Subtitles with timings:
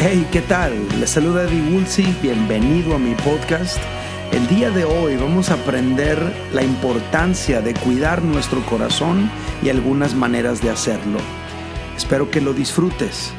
[0.00, 0.72] Hey, ¿qué tal?
[1.00, 3.78] Les saluda Eddie Woolsey, bienvenido a mi podcast.
[4.32, 6.18] El día de hoy vamos a aprender
[6.52, 9.30] la importancia de cuidar nuestro corazón
[9.62, 11.18] y algunas maneras de hacerlo.
[11.96, 13.32] Espero que lo disfrutes.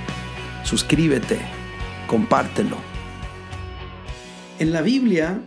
[0.63, 1.39] Suscríbete,
[2.07, 2.77] compártelo.
[4.59, 5.41] En la Biblia,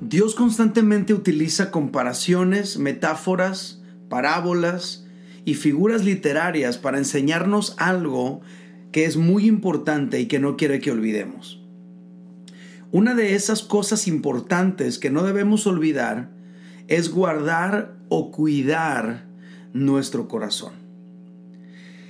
[0.00, 5.05] Dios constantemente utiliza comparaciones, metáforas, parábolas
[5.46, 8.42] y figuras literarias para enseñarnos algo
[8.92, 11.62] que es muy importante y que no quiere que olvidemos.
[12.90, 16.30] Una de esas cosas importantes que no debemos olvidar
[16.88, 19.26] es guardar o cuidar
[19.72, 20.72] nuestro corazón.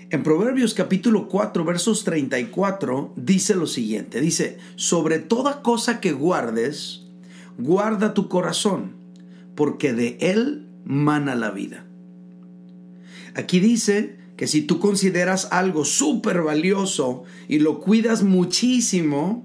[0.09, 7.03] En Proverbios capítulo 4 versos 34 dice lo siguiente, dice, sobre toda cosa que guardes,
[7.59, 8.93] guarda tu corazón,
[9.55, 11.86] porque de él mana la vida.
[13.37, 19.45] Aquí dice que si tú consideras algo súper valioso y lo cuidas muchísimo,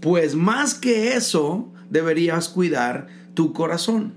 [0.00, 4.14] pues más que eso deberías cuidar tu corazón.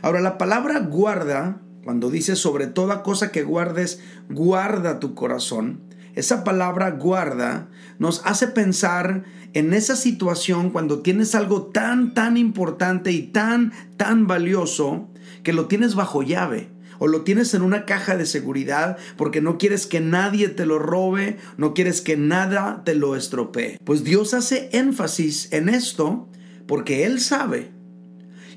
[0.00, 5.80] Ahora la palabra guarda, cuando dice sobre toda cosa que guardes, guarda tu corazón,
[6.14, 13.10] esa palabra guarda nos hace pensar en esa situación cuando tienes algo tan, tan importante
[13.10, 15.08] y tan, tan valioso
[15.42, 19.58] que lo tienes bajo llave o lo tienes en una caja de seguridad porque no
[19.58, 23.78] quieres que nadie te lo robe, no quieres que nada te lo estropee.
[23.84, 26.28] Pues Dios hace énfasis en esto
[26.66, 27.70] porque Él sabe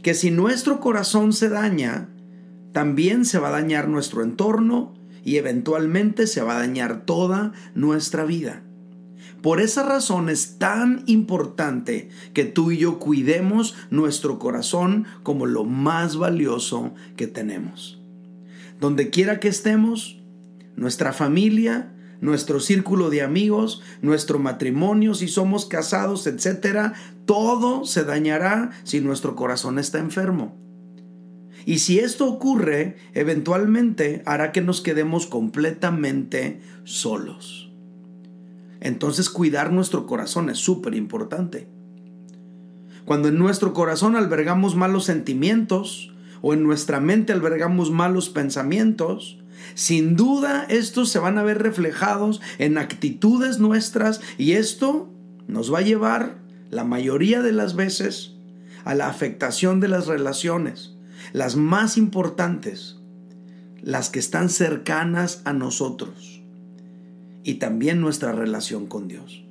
[0.02, 2.10] que si nuestro corazón se daña,
[2.72, 8.26] también se va a dañar nuestro entorno y eventualmente se va a dañar toda nuestra
[8.26, 8.64] vida.
[9.42, 15.64] Por esa razón es tan importante que tú y yo cuidemos nuestro corazón como lo
[15.64, 18.01] más valioso que tenemos
[18.82, 20.20] donde quiera que estemos,
[20.76, 26.94] nuestra familia, nuestro círculo de amigos, nuestro matrimonio, si somos casados, etcétera,
[27.26, 30.58] todo se dañará si nuestro corazón está enfermo.
[31.64, 37.72] Y si esto ocurre, eventualmente hará que nos quedemos completamente solos.
[38.80, 41.68] Entonces cuidar nuestro corazón es súper importante.
[43.06, 46.12] Cuando en nuestro corazón albergamos malos sentimientos,
[46.42, 49.40] o en nuestra mente albergamos malos pensamientos,
[49.76, 55.10] sin duda estos se van a ver reflejados en actitudes nuestras y esto
[55.48, 56.38] nos va a llevar
[56.70, 58.36] la mayoría de las veces
[58.86, 60.96] a la afectación de las relaciones,
[61.34, 62.98] las más importantes,
[63.82, 66.42] las que están cercanas a nosotros
[67.44, 69.44] y también nuestra relación con Dios.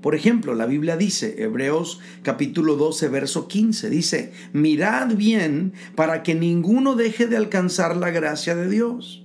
[0.00, 6.34] Por ejemplo, la Biblia dice, Hebreos capítulo 12, verso 15, dice, mirad bien para que
[6.34, 9.24] ninguno deje de alcanzar la gracia de Dios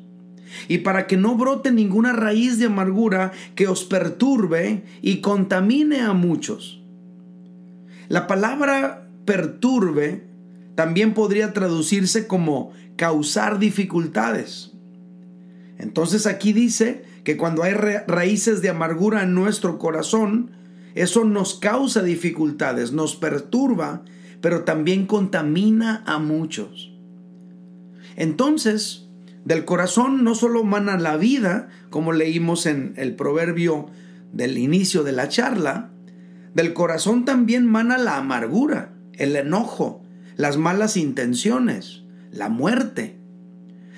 [0.68, 6.14] y para que no brote ninguna raíz de amargura que os perturbe y contamine a
[6.14, 6.82] muchos.
[8.10, 10.24] La palabra perturbe
[10.76, 14.72] también podría traducirse como causar dificultades.
[15.78, 20.52] Entonces aquí dice que cuando hay raíces de amargura en nuestro corazón,
[20.96, 24.04] eso nos causa dificultades, nos perturba,
[24.42, 26.94] pero también contamina a muchos.
[28.16, 29.08] Entonces,
[29.44, 33.88] del corazón no solo mana la vida, como leímos en el proverbio
[34.32, 35.92] del inicio de la charla,
[36.54, 40.02] del corazón también mana la amargura, el enojo,
[40.38, 43.18] las malas intenciones, la muerte.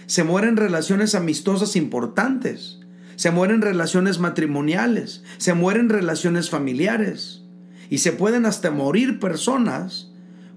[0.08, 2.80] Se mueren relaciones amistosas importantes,
[3.18, 7.44] se mueren relaciones matrimoniales, se mueren relaciones familiares
[7.90, 10.12] y se pueden hasta morir personas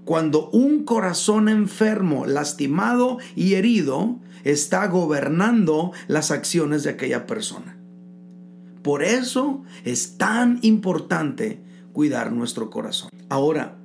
[0.05, 7.77] cuando un corazón enfermo, lastimado y herido está gobernando las acciones de aquella persona.
[8.83, 13.09] Por eso es tan importante cuidar nuestro corazón.
[13.29, 13.79] Ahora,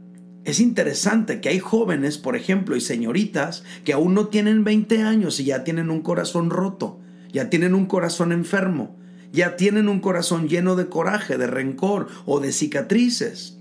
[0.45, 5.41] es interesante que hay jóvenes, por ejemplo, y señoritas que aún no tienen 20 años
[5.41, 7.01] y ya tienen un corazón roto
[7.37, 8.97] ya tienen un corazón enfermo,
[9.31, 13.59] ya tienen un corazón lleno de coraje, de rencor o de cicatrices,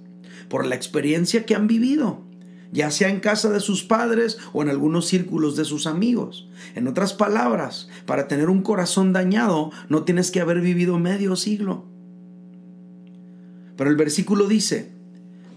[0.47, 2.21] por la experiencia que han vivido,
[2.71, 6.47] ya sea en casa de sus padres o en algunos círculos de sus amigos.
[6.75, 11.83] En otras palabras, para tener un corazón dañado no tienes que haber vivido medio siglo.
[13.75, 14.93] Pero el versículo dice,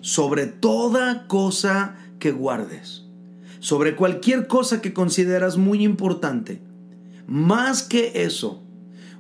[0.00, 3.04] sobre toda cosa que guardes,
[3.60, 6.66] sobre cualquier cosa que consideras muy importante,
[7.28, 8.62] más que eso,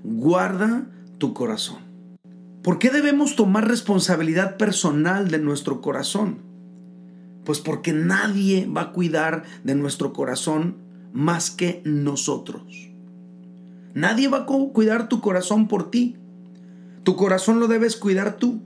[0.02, 0.86] guarda
[1.18, 1.76] tu corazón.
[2.62, 6.38] ¿Por qué debemos tomar responsabilidad personal de nuestro corazón?
[7.44, 10.78] Pues porque nadie va a cuidar de nuestro corazón
[11.12, 12.88] más que nosotros.
[13.92, 16.16] Nadie va a cuidar tu corazón por ti.
[17.02, 18.62] Tu corazón lo debes cuidar tú.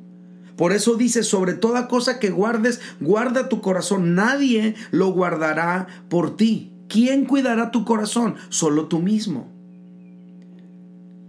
[0.57, 4.15] Por eso dice, sobre toda cosa que guardes, guarda tu corazón.
[4.15, 6.72] Nadie lo guardará por ti.
[6.93, 8.35] ¿Quién cuidará tu corazón?
[8.51, 9.51] Solo tú mismo.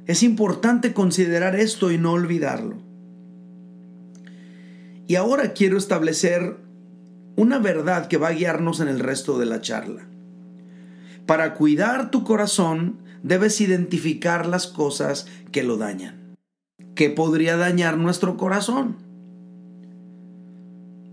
[0.06, 2.76] Es importante considerar esto y no olvidarlo.
[5.08, 6.58] Y ahora quiero establecer
[7.38, 10.06] una verdad que va a guiarnos en el resto de la charla.
[11.26, 16.36] Para cuidar tu corazón debes identificar las cosas que lo dañan.
[16.94, 18.98] ¿Qué podría dañar nuestro corazón?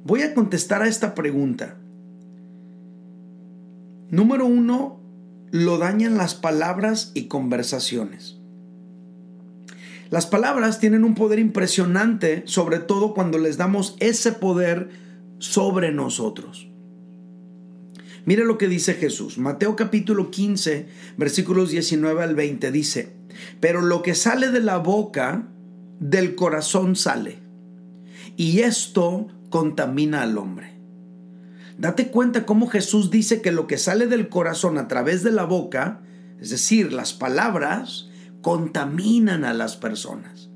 [0.02, 1.76] Voy a contestar a esta pregunta.
[4.10, 5.00] Número uno,
[5.52, 8.38] lo dañan las palabras y conversaciones.
[10.10, 14.90] Las palabras tienen un poder impresionante, sobre todo cuando les damos ese poder
[15.38, 16.68] sobre nosotros.
[18.24, 19.38] Mire lo que dice Jesús.
[19.38, 23.12] Mateo capítulo 15, versículos 19 al 20 dice,
[23.60, 25.48] pero lo que sale de la boca,
[26.00, 27.38] del corazón sale.
[28.36, 30.79] Y esto contamina al hombre.
[31.80, 35.44] Date cuenta cómo Jesús dice que lo que sale del corazón a través de la
[35.44, 36.02] boca,
[36.38, 38.10] es decir, las palabras,
[38.42, 40.50] contaminan a las personas.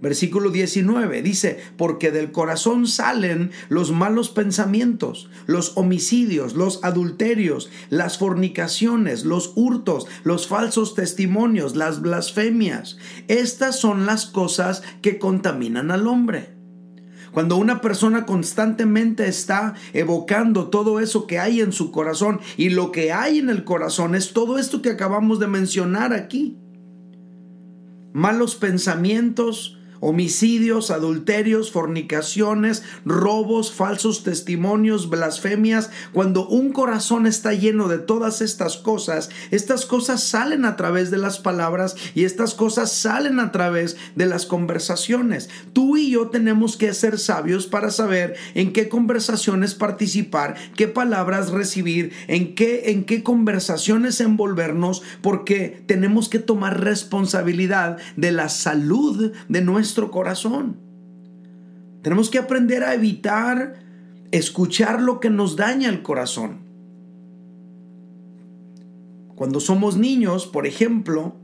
[0.00, 8.18] Versículo 19 dice, porque del corazón salen los malos pensamientos, los homicidios, los adulterios, las
[8.18, 12.96] fornicaciones, los hurtos, los falsos testimonios, las blasfemias.
[13.26, 16.54] Estas son las cosas que contaminan al hombre.
[17.34, 22.92] Cuando una persona constantemente está evocando todo eso que hay en su corazón y lo
[22.92, 26.56] que hay en el corazón es todo esto que acabamos de mencionar aquí.
[28.12, 35.88] Malos pensamientos, homicidios, adulterios, fornicaciones, robos, falsos testimonios, blasfemias.
[36.12, 41.16] Cuando un corazón está lleno de todas estas cosas, estas cosas salen a través de
[41.16, 45.48] las palabras y estas cosas salen a través de las conversaciones.
[45.72, 51.50] Tú y yo tenemos que ser sabios para saber en qué conversaciones participar, qué palabras
[51.50, 59.32] recibir, en qué en qué conversaciones envolvernos porque tenemos que tomar responsabilidad de la salud
[59.48, 60.76] de nuestro corazón.
[62.02, 63.82] Tenemos que aprender a evitar
[64.30, 66.58] escuchar lo que nos daña el corazón.
[69.34, 71.36] Cuando somos niños, por ejemplo,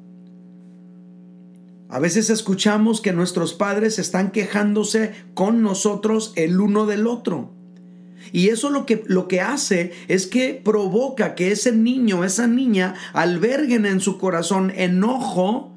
[1.88, 7.52] a veces escuchamos que nuestros padres están quejándose con nosotros el uno del otro.
[8.32, 12.94] Y eso lo que, lo que hace es que provoca que ese niño, esa niña,
[13.12, 15.69] alberguen en su corazón enojo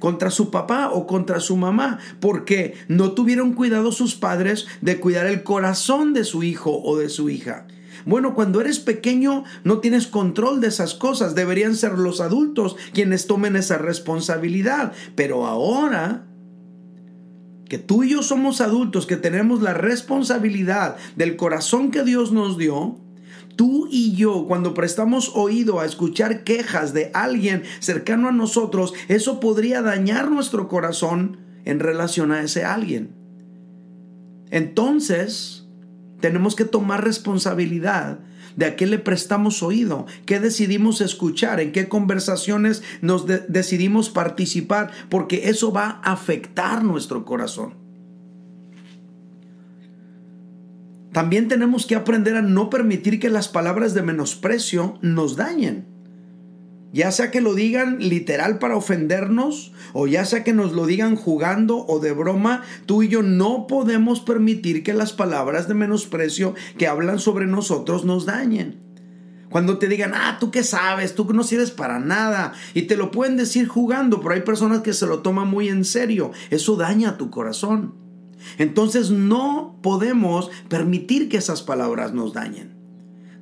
[0.00, 5.26] contra su papá o contra su mamá, porque no tuvieron cuidado sus padres de cuidar
[5.26, 7.68] el corazón de su hijo o de su hija.
[8.06, 13.26] Bueno, cuando eres pequeño no tienes control de esas cosas, deberían ser los adultos quienes
[13.26, 16.26] tomen esa responsabilidad, pero ahora
[17.68, 22.58] que tú y yo somos adultos, que tenemos la responsabilidad del corazón que Dios nos
[22.58, 22.98] dio,
[23.60, 29.38] Tú y yo, cuando prestamos oído a escuchar quejas de alguien cercano a nosotros, eso
[29.38, 33.14] podría dañar nuestro corazón en relación a ese alguien.
[34.50, 35.68] Entonces,
[36.20, 38.20] tenemos que tomar responsabilidad
[38.56, 44.90] de a qué le prestamos oído, qué decidimos escuchar, en qué conversaciones nos decidimos participar,
[45.10, 47.79] porque eso va a afectar nuestro corazón.
[51.12, 55.86] También tenemos que aprender a no permitir que las palabras de menosprecio nos dañen.
[56.92, 61.14] Ya sea que lo digan literal para ofendernos o ya sea que nos lo digan
[61.14, 66.54] jugando o de broma, tú y yo no podemos permitir que las palabras de menosprecio
[66.78, 68.80] que hablan sobre nosotros nos dañen.
[69.50, 72.52] Cuando te digan, ah, tú qué sabes, tú no sirves para nada.
[72.72, 75.84] Y te lo pueden decir jugando, pero hay personas que se lo toman muy en
[75.84, 76.30] serio.
[76.50, 77.99] Eso daña tu corazón.
[78.58, 82.80] Entonces no podemos permitir que esas palabras nos dañen.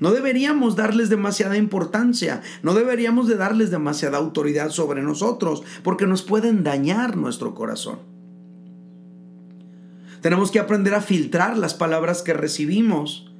[0.00, 6.22] No deberíamos darles demasiada importancia, no deberíamos de darles demasiada autoridad sobre nosotros, porque nos
[6.22, 7.98] pueden dañar nuestro corazón.
[10.20, 13.30] Tenemos que aprender a filtrar las palabras que recibimos.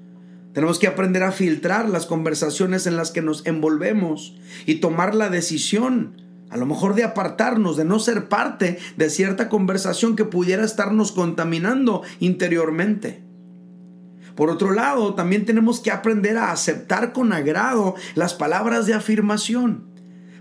[0.53, 4.37] Tenemos que aprender a filtrar las conversaciones en las que nos envolvemos
[4.67, 9.49] y tomar la decisión a lo mejor de apartarnos, de no ser parte de cierta
[9.49, 13.23] conversación que pudiera estarnos contaminando interiormente.
[14.35, 19.89] Por otro lado, también tenemos que aprender a aceptar con agrado las palabras de afirmación,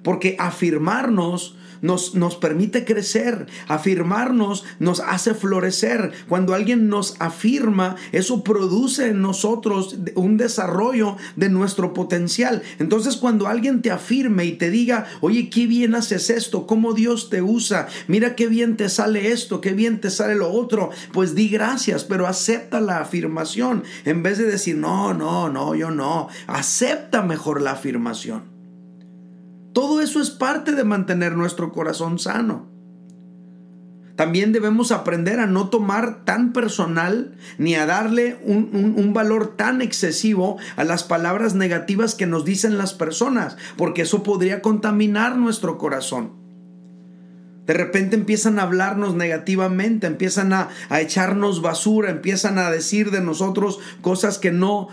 [0.03, 3.47] porque afirmarnos nos, nos permite crecer.
[3.67, 6.11] Afirmarnos nos hace florecer.
[6.27, 12.61] Cuando alguien nos afirma, eso produce en nosotros un desarrollo de nuestro potencial.
[12.79, 17.29] Entonces cuando alguien te afirme y te diga, oye, qué bien haces esto, cómo Dios
[17.29, 21.35] te usa, mira qué bien te sale esto, qué bien te sale lo otro, pues
[21.35, 26.29] di gracias, pero acepta la afirmación en vez de decir, no, no, no, yo no.
[26.47, 28.56] Acepta mejor la afirmación.
[29.77, 32.67] Todo eso es parte de mantener nuestro corazón sano.
[34.15, 40.57] También debemos aprender a no tomar tan personal ni a darle un, valor tan excesivo
[40.77, 46.31] a las palabras negativas que nos dicen las personas, porque eso podría contaminar nuestro corazón.
[47.67, 53.21] De repente empiezan a hablarnos negativamente, empiezan a, a, echarnos basura, empiezan a decir de
[53.21, 54.87] nosotros cosas que no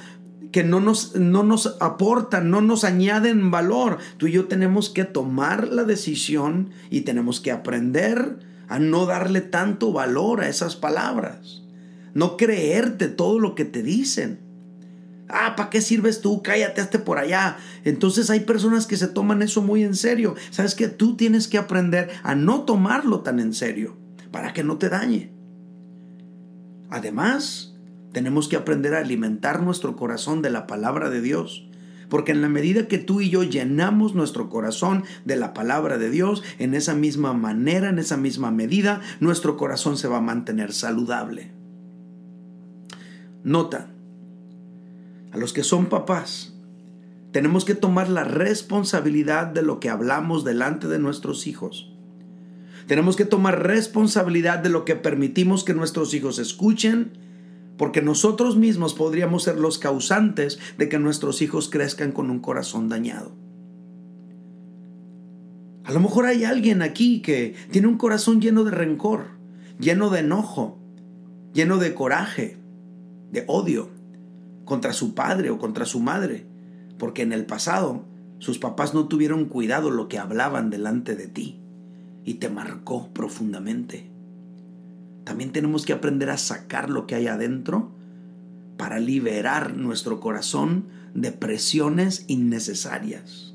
[0.55, 3.99] que no nos, no nos aportan, no nos añaden valor.
[4.19, 9.41] Tú y yo tenemos que tomar la decisión y tenemos que aprender a no darle
[9.41, 11.65] tanto valor a esas palabras.
[12.15, 14.39] No creerte todo lo que te dicen.
[15.29, 16.41] Ah, ¿para qué sirves tú?
[16.41, 17.57] Cállate, hazte por allá.
[17.83, 20.37] Entonces hay personas que se toman eso muy en serio.
[20.51, 23.97] Sabes que tú tienes que aprender a no tomarlo tan en serio
[24.31, 25.33] para que no te dañe.
[26.91, 27.74] Además,
[28.15, 31.67] tenemos que aprender a alimentar nuestro corazón de la palabra de Dios
[32.09, 36.11] porque en la medida que tú y yo llenamos nuestro corazón de la palabra de
[36.11, 40.73] Dios, en esa misma manera, en esa misma medida, nuestro corazón se va a mantener
[40.73, 41.51] saludable.
[43.43, 43.89] Nota,
[45.33, 46.55] a los que son papás,
[47.33, 51.91] tenemos que tomar la responsabilidad de lo que hablamos delante de nuestros hijos.
[52.87, 57.24] Tenemos que tomar responsabilidad de lo que permitimos que nuestros hijos escuchen,
[57.77, 62.89] porque nosotros mismos podríamos ser los causantes de que nuestros hijos crezcan con un corazón
[62.89, 63.33] dañado.
[65.85, 69.27] A lo mejor hay alguien aquí que tiene un corazón lleno de rencor,
[69.79, 70.79] lleno de enojo,
[71.53, 72.57] lleno de coraje,
[73.31, 73.91] de odio
[74.65, 76.47] contra su padre o contra su madre,
[76.99, 78.07] porque en el pasado
[78.39, 81.61] sus papás no tuvieron cuidado lo que hablaban delante de ti
[82.25, 84.14] y te marcó profundamente.
[85.25, 87.91] También tenemos que aprender a sacar lo que hay adentro
[88.77, 93.55] para liberar nuestro corazón de presiones innecesarias.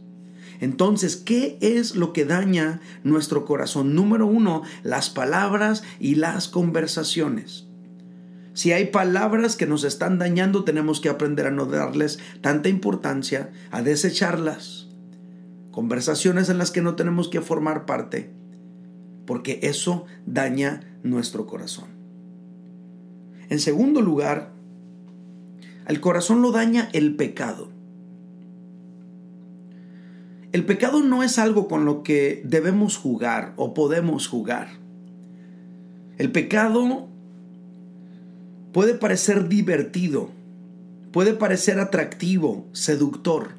[0.62, 3.96] Entonces, ¿qué es lo que daña nuestro corazón?
[3.96, 7.66] Número uno, las palabras y las conversaciones.
[8.54, 13.52] Si hay palabras que nos están dañando, tenemos que aprender a no darles tanta importancia,
[13.72, 14.88] a desecharlas.
[15.72, 18.39] Conversaciones en las que no tenemos que formar parte
[19.30, 21.86] porque eso daña nuestro corazón.
[23.50, 24.54] En segundo lugar,
[25.86, 27.70] al corazón lo daña el pecado.
[30.52, 34.70] El pecado no es algo con lo que debemos jugar o podemos jugar.
[36.18, 37.08] El pecado
[38.72, 40.32] puede parecer divertido,
[41.12, 43.50] puede parecer atractivo, seductor,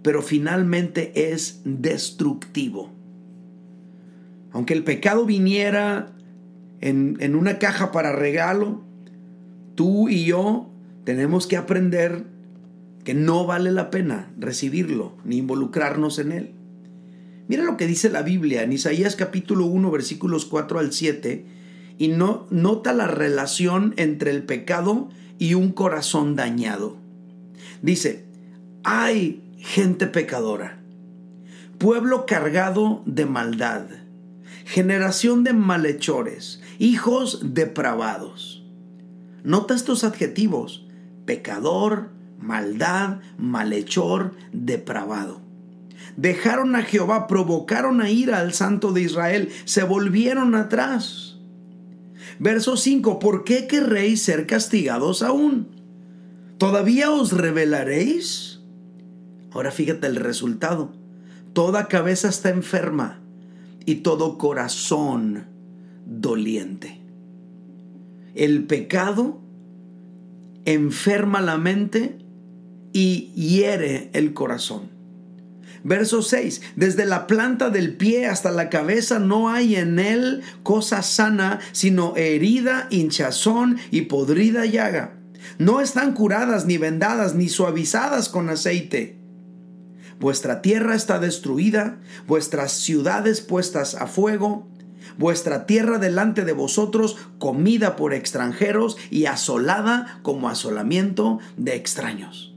[0.00, 3.01] pero finalmente es destructivo.
[4.52, 6.12] Aunque el pecado viniera
[6.80, 8.82] en, una caja para regalo,
[9.74, 10.68] tú y yo
[11.04, 12.24] tenemos que aprender
[13.04, 16.54] que no vale la pena recibirlo ni involucrarnos en él.
[17.48, 21.44] Mira lo que dice la Biblia en Isaías capítulo 1 versículos 4 al 7
[21.98, 26.96] y no, nota la relación entre el pecado y un corazón dañado.
[27.80, 28.24] Dice,
[28.84, 30.80] hay gente pecadora,
[31.78, 34.01] pueblo cargado de maldad
[34.64, 38.64] generación de malhechores, hijos depravados.
[39.44, 40.86] Nota estos adjetivos,
[41.24, 45.40] pecador, maldad, malhechor, depravado.
[46.16, 51.38] Dejaron a Jehová, provocaron a ira al santo de Israel, se volvieron atrás.
[52.38, 55.68] Verso 5, ¿por qué querréis ser castigados aún?
[56.58, 58.60] ¿Todavía os revelaréis?
[59.52, 60.92] Ahora fíjate el resultado.
[61.52, 63.21] Toda cabeza está enferma
[63.84, 65.46] y todo corazón
[66.06, 67.00] doliente.
[68.34, 69.40] El pecado
[70.64, 72.18] enferma la mente
[72.92, 74.90] y hiere el corazón.
[75.84, 76.62] Verso 6.
[76.76, 82.16] Desde la planta del pie hasta la cabeza no hay en él cosa sana, sino
[82.16, 85.18] herida, hinchazón y podrida llaga.
[85.58, 89.21] No están curadas ni vendadas ni suavizadas con aceite
[90.20, 94.68] Vuestra tierra está destruida, vuestras ciudades puestas a fuego,
[95.18, 102.54] vuestra tierra delante de vosotros comida por extranjeros y asolada como asolamiento de extraños.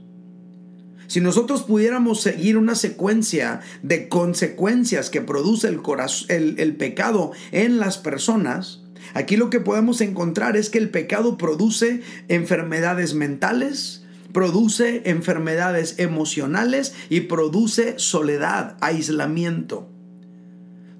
[1.08, 5.80] Si nosotros pudiéramos seguir una secuencia de consecuencias que produce el,
[6.28, 8.82] el, el pecado en las personas,
[9.14, 14.05] aquí lo que podemos encontrar es que el pecado produce enfermedades mentales,
[14.36, 19.88] produce enfermedades emocionales y produce soledad, aislamiento.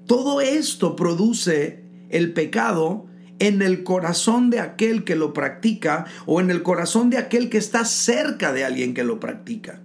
[0.07, 3.05] Todo esto produce el pecado
[3.37, 7.59] en el corazón de aquel que lo practica o en el corazón de aquel que
[7.59, 9.83] está cerca de alguien que lo practica.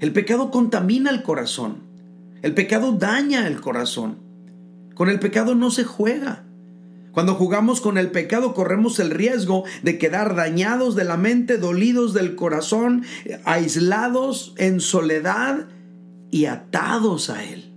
[0.00, 1.82] El pecado contamina el corazón.
[2.40, 4.16] El pecado daña el corazón.
[4.94, 6.47] Con el pecado no se juega.
[7.18, 12.14] Cuando jugamos con el pecado corremos el riesgo de quedar dañados de la mente, dolidos
[12.14, 13.02] del corazón,
[13.42, 15.66] aislados en soledad
[16.30, 17.74] y atados a él.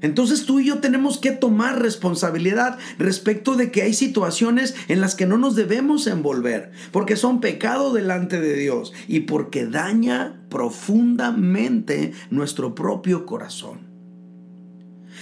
[0.00, 5.14] Entonces tú y yo tenemos que tomar responsabilidad respecto de que hay situaciones en las
[5.14, 12.12] que no nos debemos envolver, porque son pecado delante de Dios y porque daña profundamente
[12.30, 13.86] nuestro propio corazón.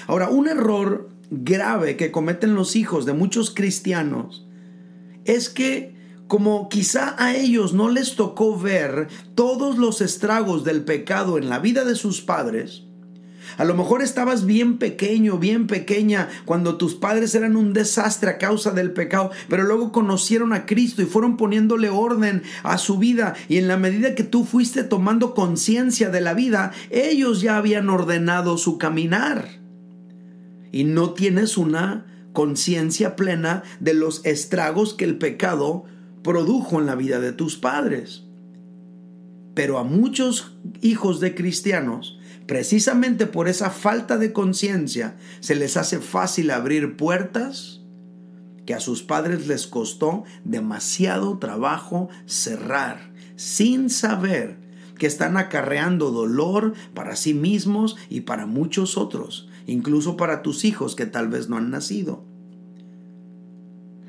[0.07, 4.47] Ahora, un error grave que cometen los hijos de muchos cristianos
[5.25, 5.95] es que
[6.27, 11.59] como quizá a ellos no les tocó ver todos los estragos del pecado en la
[11.59, 12.85] vida de sus padres,
[13.57, 18.39] a lo mejor estabas bien pequeño, bien pequeña, cuando tus padres eran un desastre a
[18.39, 23.35] causa del pecado, pero luego conocieron a Cristo y fueron poniéndole orden a su vida.
[23.49, 27.91] Y en la medida que tú fuiste tomando conciencia de la vida, ellos ya habían
[27.91, 29.62] ordenado su caminar.
[30.73, 35.85] Y no tienes una conciencia plena de los estragos que el pecado
[36.23, 38.25] produjo en la vida de tus padres.
[39.55, 46.01] Pero a muchos hijos de cristianos, Precisamente por esa falta de conciencia se les hace
[46.01, 47.81] fácil abrir puertas
[48.67, 54.59] que a sus padres les costó demasiado trabajo cerrar, sin saber
[54.99, 60.95] que están acarreando dolor para sí mismos y para muchos otros, incluso para tus hijos
[60.95, 62.25] que tal vez no han nacido.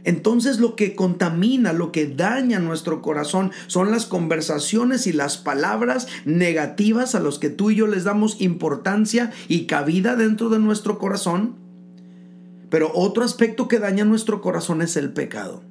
[0.03, 6.07] Entonces lo que contamina, lo que daña nuestro corazón son las conversaciones y las palabras
[6.25, 10.99] negativas a los que tú y yo les damos importancia y cabida dentro de nuestro
[10.99, 11.55] corazón.
[12.69, 15.63] Pero otro aspecto que daña nuestro corazón es el pecado.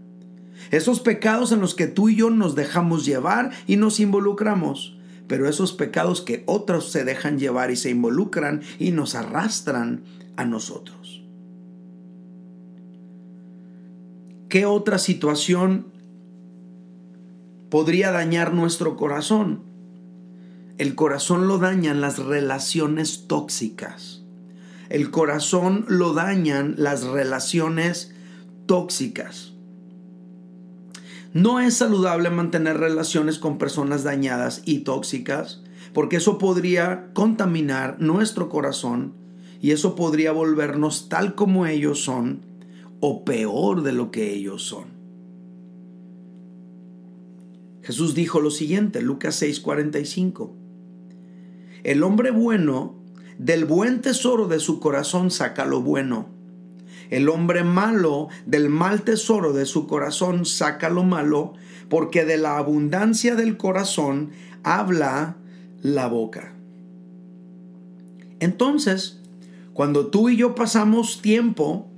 [0.70, 4.96] Esos pecados en los que tú y yo nos dejamos llevar y nos involucramos.
[5.28, 10.02] Pero esos pecados que otros se dejan llevar y se involucran y nos arrastran
[10.36, 11.22] a nosotros.
[14.48, 15.86] ¿Qué otra situación
[17.70, 19.62] podría dañar nuestro corazón?
[20.76, 24.24] El corazón lo dañan las relaciones tóxicas.
[24.90, 28.12] El corazón lo dañan las relaciones
[28.66, 29.51] tóxicas.
[31.32, 35.62] No es saludable mantener relaciones con personas dañadas y tóxicas,
[35.94, 39.14] porque eso podría contaminar nuestro corazón
[39.60, 42.42] y eso podría volvernos tal como ellos son
[43.00, 44.92] o peor de lo que ellos son.
[47.82, 50.52] Jesús dijo lo siguiente, Lucas 6:45.
[51.82, 52.94] El hombre bueno
[53.38, 56.31] del buen tesoro de su corazón saca lo bueno.
[57.10, 61.54] El hombre malo del mal tesoro de su corazón saca lo malo,
[61.88, 64.30] porque de la abundancia del corazón
[64.62, 65.36] habla
[65.82, 66.54] la boca.
[68.40, 69.20] Entonces,
[69.72, 71.88] cuando tú y yo pasamos tiempo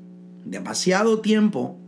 [0.45, 1.79] demasiado tiempo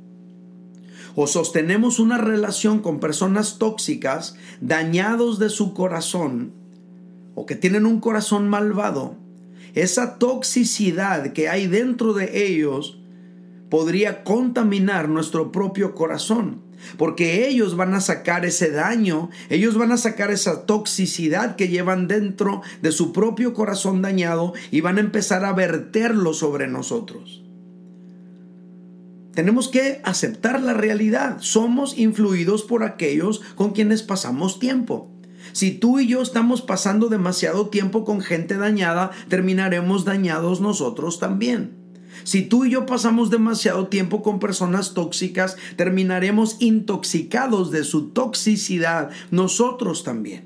[1.14, 6.52] o sostenemos una relación con personas tóxicas, dañados de su corazón,
[7.34, 9.14] o que tienen un corazón malvado,
[9.74, 12.98] esa toxicidad que hay dentro de ellos
[13.68, 16.62] podría contaminar nuestro propio corazón.
[16.98, 22.06] Porque ellos van a sacar ese daño, ellos van a sacar esa toxicidad que llevan
[22.06, 27.42] dentro de su propio corazón dañado y van a empezar a verterlo sobre nosotros.
[29.34, 31.38] Tenemos que aceptar la realidad.
[31.40, 35.10] Somos influidos por aquellos con quienes pasamos tiempo.
[35.52, 41.85] Si tú y yo estamos pasando demasiado tiempo con gente dañada, terminaremos dañados nosotros también.
[42.24, 49.10] Si tú y yo pasamos demasiado tiempo con personas tóxicas, terminaremos intoxicados de su toxicidad
[49.30, 50.44] nosotros también.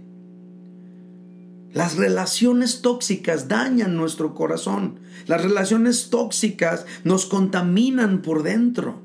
[1.72, 4.98] Las relaciones tóxicas dañan nuestro corazón.
[5.26, 9.00] Las relaciones tóxicas nos contaminan por dentro.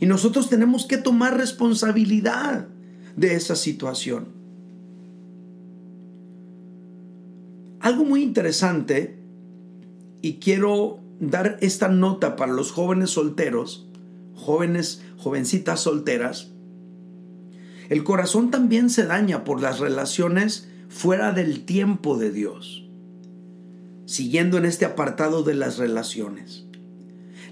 [0.00, 2.68] Y nosotros tenemos que tomar responsabilidad
[3.16, 4.28] de esa situación.
[7.80, 9.18] Algo muy interesante,
[10.20, 13.86] y quiero dar esta nota para los jóvenes solteros,
[14.34, 16.52] jóvenes, jovencitas solteras,
[17.88, 22.84] el corazón también se daña por las relaciones fuera del tiempo de Dios.
[24.04, 26.64] Siguiendo en este apartado de las relaciones.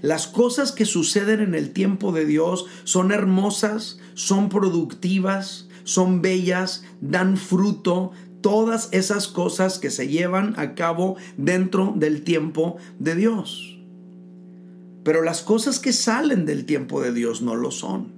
[0.01, 6.83] Las cosas que suceden en el tiempo de Dios son hermosas, son productivas, son bellas,
[7.01, 13.79] dan fruto, todas esas cosas que se llevan a cabo dentro del tiempo de Dios.
[15.03, 18.13] Pero las cosas que salen del tiempo de Dios no lo son.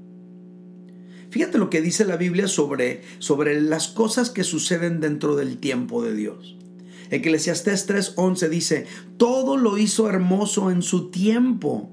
[1.30, 6.04] Fíjate lo que dice la Biblia sobre, sobre las cosas que suceden dentro del tiempo
[6.04, 6.58] de Dios.
[7.12, 8.86] Eclesiastés 3:11 dice,
[9.18, 11.92] todo lo hizo hermoso en su tiempo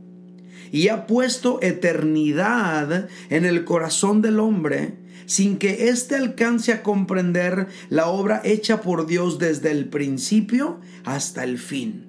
[0.73, 7.69] y ha puesto eternidad en el corazón del hombre sin que éste alcance a comprender
[7.91, 12.07] la obra hecha por Dios desde el principio hasta el fin.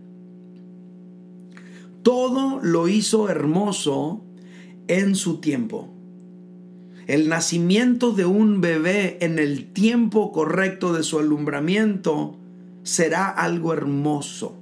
[2.04, 4.24] Todo lo hizo hermoso
[4.88, 5.94] en su tiempo.
[7.08, 12.38] El nacimiento de un bebé en el tiempo correcto de su alumbramiento
[12.84, 14.57] será algo hermoso.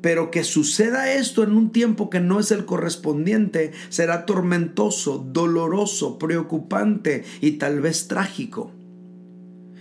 [0.00, 6.18] Pero que suceda esto en un tiempo que no es el correspondiente será tormentoso, doloroso,
[6.18, 8.72] preocupante y tal vez trágico.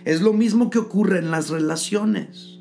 [0.05, 2.56] Es lo mismo que ocurre en las relaciones.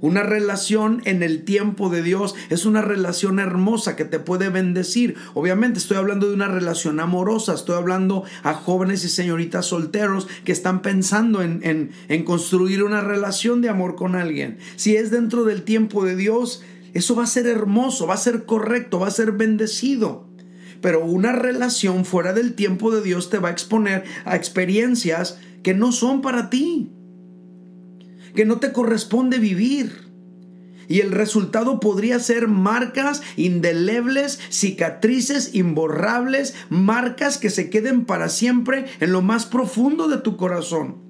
[0.00, 5.16] Una relación en el tiempo de Dios es una relación hermosa que te puede bendecir.
[5.34, 10.52] Obviamente estoy hablando de una relación amorosa, estoy hablando a jóvenes y señoritas solteros que
[10.52, 14.58] están pensando en, en, construir una relación de amor con alguien.
[14.76, 18.44] Si es dentro del tiempo de Dios, eso va a ser hermoso, va a ser
[18.44, 20.26] correcto, va a ser bendecido.
[20.82, 25.74] Pero una relación fuera del tiempo de Dios te va a exponer a experiencias que
[25.74, 26.95] no son para ti
[28.36, 30.06] que no te corresponde vivir.
[30.88, 38.84] Y el resultado podría ser marcas indelebles, cicatrices imborrables, marcas que se queden para siempre
[39.00, 41.04] en lo más profundo de tu corazón.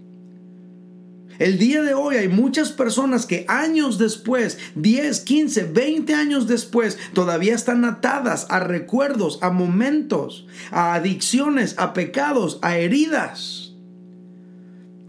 [1.39, 6.97] El día de hoy hay muchas personas que años después, 10, 15, 20 años después,
[7.13, 13.75] todavía están atadas a recuerdos, a momentos, a adicciones, a pecados, a heridas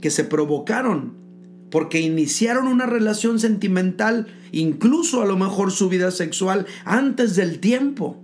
[0.02, 1.17] que se provocaron
[1.70, 8.24] porque iniciaron una relación sentimental, incluso a lo mejor su vida sexual, antes del tiempo.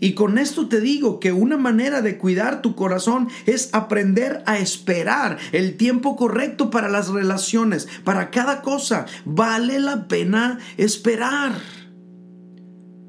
[0.00, 4.58] Y con esto te digo que una manera de cuidar tu corazón es aprender a
[4.58, 9.06] esperar el tiempo correcto para las relaciones, para cada cosa.
[9.24, 11.77] Vale la pena esperar.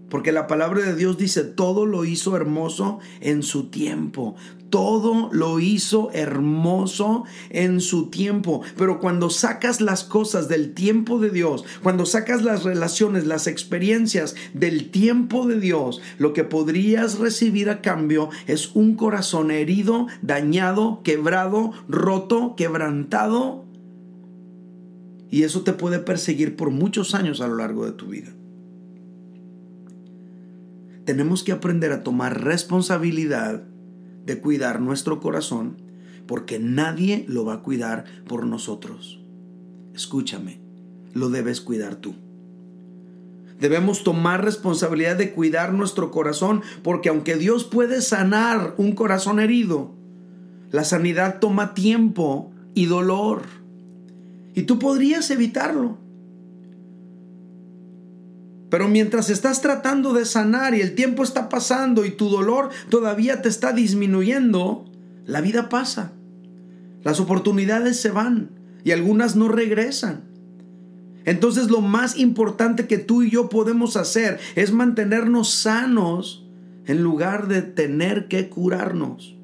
[0.09, 4.35] Porque la palabra de Dios dice, todo lo hizo hermoso en su tiempo
[4.69, 8.61] todo lo hizo hermoso en su tiempo.
[8.77, 14.35] Pero cuando sacas las cosas del tiempo de Dios, cuando sacas las relaciones, las experiencias
[14.53, 21.01] del tiempo de Dios, lo que podrías recibir a cambio es un corazón herido, dañado,
[21.03, 23.65] quebrado, roto, quebrantado.
[25.31, 28.33] Y eso te puede perseguir por muchos años a lo largo de tu vida.
[31.09, 33.63] Tenemos que aprender a tomar responsabilidad
[34.27, 35.81] de cuidar nuestro corazón
[36.27, 39.19] porque nadie lo va a cuidar por nosotros.
[39.95, 40.61] Escúchame,
[41.15, 42.13] lo debes cuidar tú.
[43.59, 49.95] Debemos tomar responsabilidad de cuidar nuestro corazón porque aunque Dios puede sanar un corazón herido,
[50.69, 53.45] la sanidad toma tiempo y dolor.
[54.53, 55.97] Y tú podrías evitarlo.
[58.69, 63.41] Pero mientras estás tratando de sanar y el tiempo está pasando y tu dolor todavía
[63.41, 64.85] te está disminuyendo,
[65.25, 66.13] la vida pasa.
[67.03, 68.51] Las oportunidades se van
[68.83, 70.25] y algunas no regresan.
[71.25, 76.45] Entonces lo más importante que tú y yo podemos hacer es mantenernos sanos
[76.85, 79.35] en lugar de tener que curarnos.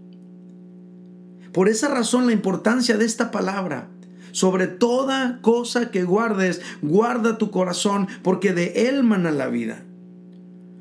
[1.52, 3.90] Por esa razón la importancia de esta palabra
[4.36, 9.86] sobre toda cosa que guardes, guarda tu corazón, porque de él mana la vida.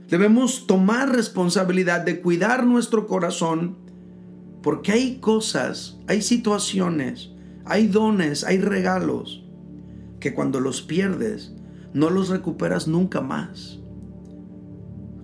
[0.09, 3.77] Debemos tomar responsabilidad de cuidar nuestro corazón,
[4.61, 7.31] porque hay cosas, hay situaciones,
[7.65, 9.45] hay dones, hay regalos,
[10.19, 11.55] que cuando los pierdes,
[11.93, 13.79] no los recuperas nunca más.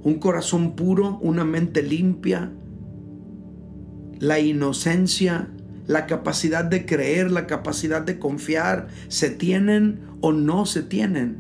[0.05, 2.53] Un corazón puro, una mente limpia,
[4.21, 5.51] la inocencia,
[5.91, 11.39] la capacidad de creer, la capacidad de confiar, se tienen o no se tienen.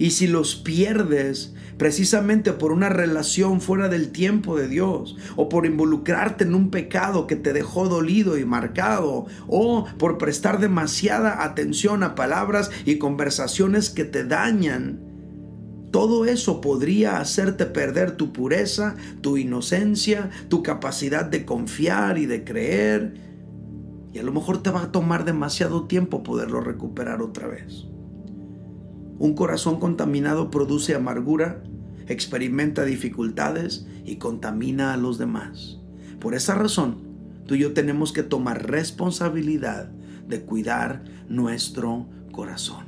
[0.00, 5.66] Y si los pierdes precisamente por una relación fuera del tiempo de Dios, o por
[5.66, 12.02] involucrarte en un pecado que te dejó dolido y marcado, o por prestar demasiada atención
[12.02, 14.98] a palabras y conversaciones que te dañan,
[15.92, 22.42] todo eso podría hacerte perder tu pureza, tu inocencia, tu capacidad de confiar y de
[22.42, 23.35] creer.
[24.16, 27.84] Y a lo mejor te va a tomar demasiado tiempo poderlo recuperar otra vez.
[29.18, 31.62] Un corazón contaminado produce amargura,
[32.06, 35.80] experimenta dificultades y contamina a los demás.
[36.18, 37.02] Por esa razón,
[37.44, 39.90] tú y yo tenemos que tomar responsabilidad
[40.26, 42.85] de cuidar nuestro corazón.